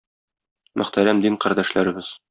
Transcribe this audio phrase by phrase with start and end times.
[0.83, 2.15] Мөхтәрәм дин кардәшләребез!